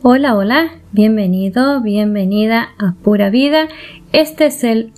[0.00, 3.66] Hola, hola, bienvenido, bienvenida a Pura Vida.
[4.12, 4.92] Este es el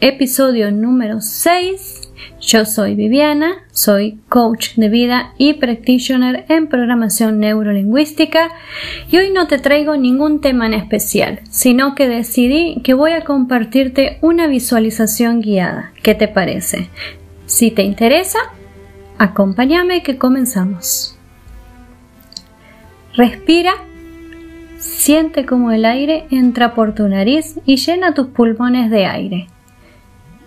[0.00, 2.10] episodio número 6.
[2.40, 8.50] Yo soy Viviana, soy coach de vida y practitioner en programación neurolingüística
[9.08, 13.22] y hoy no te traigo ningún tema en especial, sino que decidí que voy a
[13.22, 15.92] compartirte una visualización guiada.
[16.02, 16.88] ¿Qué te parece?
[17.46, 18.40] Si te interesa,
[19.16, 21.16] acompáñame que comenzamos.
[23.14, 23.74] Respira
[24.84, 29.46] Siente como el aire entra por tu nariz y llena tus pulmones de aire.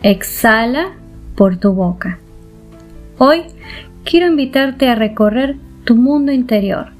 [0.03, 0.93] Exhala
[1.35, 2.19] por tu boca.
[3.17, 3.45] Hoy
[4.03, 6.91] quiero invitarte a recorrer tu mundo interior,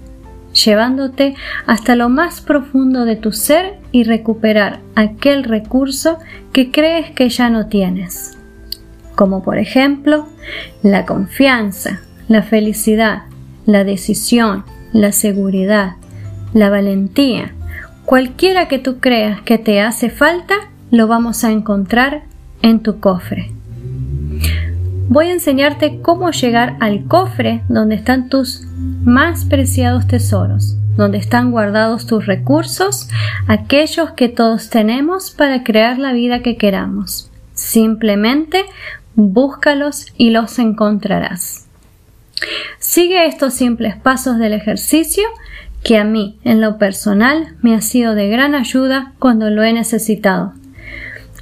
[0.52, 1.36] llevándote
[1.68, 6.18] hasta lo más profundo de tu ser y recuperar aquel recurso
[6.52, 8.36] que crees que ya no tienes,
[9.16, 10.28] como por ejemplo
[10.82, 13.26] la confianza, la felicidad,
[13.68, 15.98] la decisión, la seguridad,
[16.54, 17.54] la valentía,
[18.06, 20.56] cualquiera que tú creas que te hace falta,
[20.92, 22.24] lo vamos a encontrar
[22.62, 23.52] en tu cofre.
[25.10, 28.66] Voy a enseñarte cómo llegar al cofre donde están tus
[29.04, 33.10] más preciados tesoros, donde están guardados tus recursos,
[33.48, 37.32] aquellos que todos tenemos para crear la vida que queramos.
[37.54, 38.66] Simplemente
[39.16, 41.68] búscalos y los encontrarás.
[42.80, 45.24] Sigue estos simples pasos del ejercicio
[45.88, 49.72] que a mí, en lo personal, me ha sido de gran ayuda cuando lo he
[49.72, 50.52] necesitado.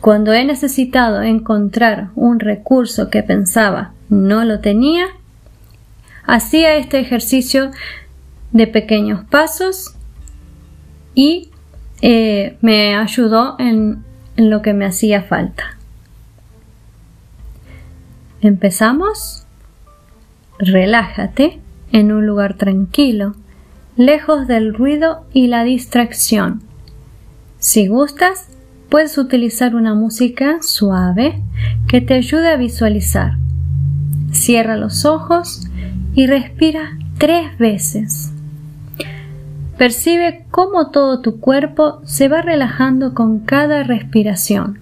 [0.01, 5.07] Cuando he necesitado encontrar un recurso que pensaba no lo tenía,
[6.27, 7.71] hacía este ejercicio
[8.51, 9.95] de pequeños pasos
[11.15, 11.49] y
[12.03, 14.03] eh, me ayudó en
[14.35, 15.75] lo que me hacía falta.
[18.41, 19.47] ¿Empezamos?
[20.59, 21.59] Relájate
[21.91, 23.33] en un lugar tranquilo
[23.97, 26.61] lejos del ruido y la distracción.
[27.59, 28.49] Si gustas,
[28.89, 31.41] puedes utilizar una música suave
[31.87, 33.37] que te ayude a visualizar.
[34.31, 35.67] Cierra los ojos
[36.13, 38.31] y respira tres veces.
[39.77, 44.79] Percibe cómo todo tu cuerpo se va relajando con cada respiración.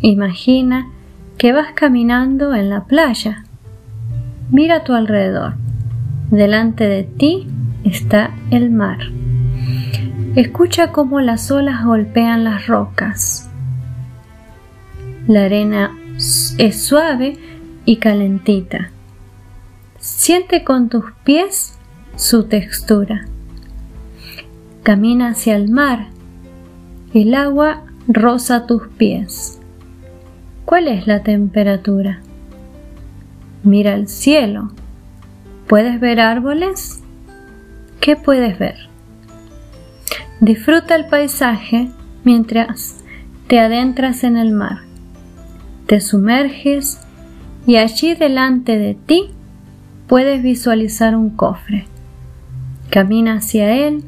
[0.00, 0.88] Imagina
[1.36, 3.44] que vas caminando en la playa.
[4.50, 5.54] Mira a tu alrededor.
[6.30, 7.48] Delante de ti
[7.84, 8.98] está el mar.
[10.34, 13.48] Escucha cómo las olas golpean las rocas.
[15.26, 15.96] La arena
[16.58, 17.36] es suave
[17.84, 18.90] y calentita.
[19.98, 21.78] Siente con tus pies
[22.16, 23.26] su textura.
[24.82, 26.06] Camina hacia el mar.
[27.14, 29.58] El agua roza tus pies.
[30.64, 32.20] ¿Cuál es la temperatura?
[33.64, 34.70] Mira el cielo.
[35.66, 36.97] ¿Puedes ver árboles?
[38.08, 38.88] ¿Qué puedes ver?
[40.40, 41.90] Disfruta el paisaje
[42.24, 43.04] mientras
[43.48, 44.78] te adentras en el mar.
[45.84, 47.02] Te sumerges
[47.66, 49.28] y allí delante de ti
[50.06, 51.84] puedes visualizar un cofre.
[52.88, 54.02] Camina hacia él,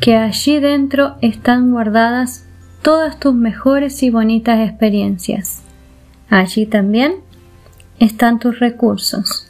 [0.00, 2.44] que allí dentro están guardadas
[2.82, 5.62] todas tus mejores y bonitas experiencias.
[6.28, 7.18] Allí también
[8.00, 9.46] están tus recursos.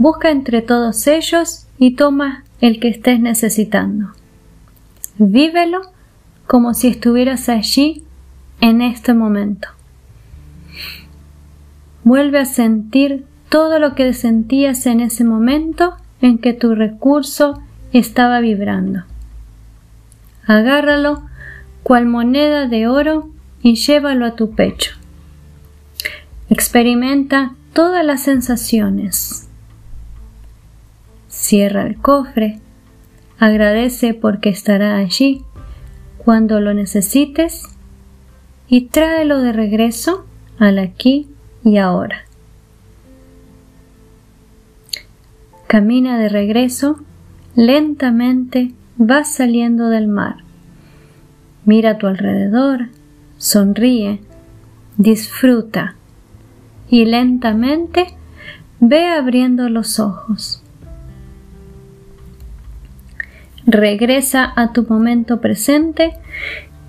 [0.00, 4.08] Busca entre todos ellos y toma el que estés necesitando.
[5.18, 5.82] Vívelo
[6.46, 8.02] como si estuvieras allí
[8.62, 9.68] en este momento.
[12.02, 17.60] Vuelve a sentir todo lo que sentías en ese momento en que tu recurso
[17.92, 19.02] estaba vibrando.
[20.46, 21.24] Agárralo
[21.82, 23.28] cual moneda de oro
[23.60, 24.92] y llévalo a tu pecho.
[26.48, 29.39] Experimenta todas las sensaciones,
[31.50, 32.60] Cierra el cofre,
[33.40, 35.42] agradece porque estará allí
[36.18, 37.64] cuando lo necesites
[38.68, 40.26] y tráelo de regreso
[40.60, 41.26] al aquí
[41.64, 42.20] y ahora.
[45.66, 47.00] Camina de regreso,
[47.56, 50.44] lentamente vas saliendo del mar.
[51.64, 52.90] Mira a tu alrededor,
[53.38, 54.20] sonríe,
[54.98, 55.96] disfruta
[56.88, 58.06] y lentamente
[58.78, 60.59] ve abriendo los ojos.
[63.70, 66.14] Regresa a tu momento presente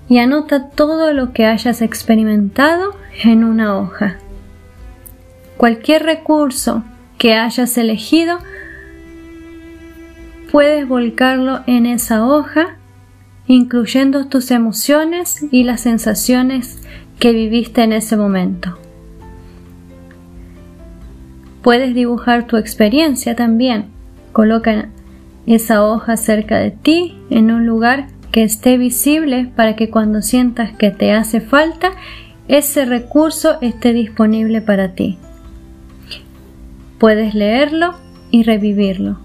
[0.08, 4.16] y anota todo lo que hayas experimentado en una hoja.
[5.56, 6.82] Cualquier recurso
[7.18, 8.38] que hayas elegido,
[10.50, 12.78] puedes volcarlo en esa hoja,
[13.46, 16.80] incluyendo tus emociones y las sensaciones
[17.20, 18.76] que viviste en ese momento.
[21.62, 23.86] Puedes dibujar tu experiencia también.
[24.32, 24.88] Coloca
[25.46, 30.72] esa hoja cerca de ti en un lugar que esté visible para que cuando sientas
[30.72, 31.92] que te hace falta,
[32.48, 35.18] ese recurso esté disponible para ti.
[36.98, 37.94] Puedes leerlo
[38.30, 39.18] y revivirlo.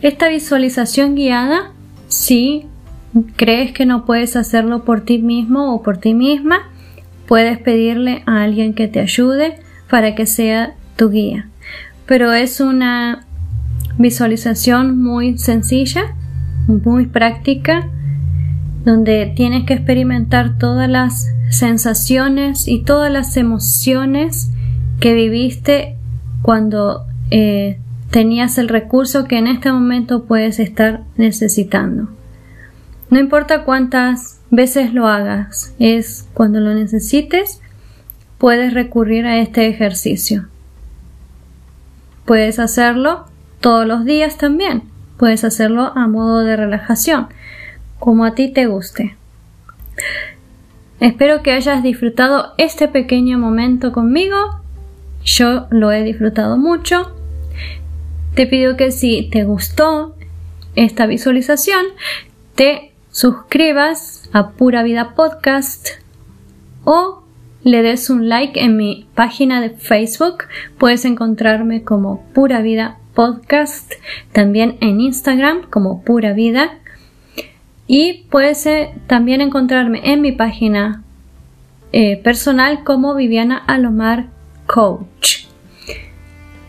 [0.00, 1.72] Esta visualización guiada,
[2.08, 2.66] si
[3.36, 6.70] crees que no puedes hacerlo por ti mismo o por ti misma,
[7.26, 11.48] puedes pedirle a alguien que te ayude para que sea tu guía.
[12.06, 13.26] Pero es una
[13.98, 16.14] visualización muy sencilla,
[16.66, 17.88] muy práctica,
[18.84, 24.50] donde tienes que experimentar todas las sensaciones y todas las emociones
[25.00, 25.96] que viviste
[26.42, 27.78] cuando eh,
[28.10, 32.08] tenías el recurso que en este momento puedes estar necesitando.
[33.10, 37.60] No importa cuántas veces lo hagas, es cuando lo necesites,
[38.38, 40.46] puedes recurrir a este ejercicio.
[42.24, 43.26] Puedes hacerlo
[43.62, 44.82] todos los días también.
[45.16, 47.28] Puedes hacerlo a modo de relajación,
[47.98, 49.16] como a ti te guste.
[51.00, 54.36] Espero que hayas disfrutado este pequeño momento conmigo.
[55.24, 57.14] Yo lo he disfrutado mucho.
[58.34, 60.14] Te pido que si te gustó
[60.74, 61.84] esta visualización,
[62.54, 65.88] te suscribas a Pura Vida Podcast
[66.84, 67.22] o
[67.62, 70.44] le des un like en mi página de Facebook.
[70.78, 73.92] Puedes encontrarme como Pura Vida Podcast,
[74.32, 76.78] también en Instagram como Pura Vida.
[77.86, 81.02] Y puedes eh, también encontrarme en mi página
[81.92, 84.26] eh, personal como Viviana Alomar
[84.66, 85.46] Coach.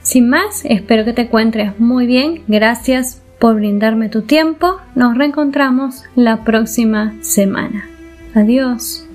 [0.01, 2.44] Sin más, espero que te encuentres muy bien.
[2.48, 4.78] Gracias por brindarme tu tiempo.
[4.95, 7.88] Nos reencontramos la próxima semana.
[8.36, 9.07] Adiós.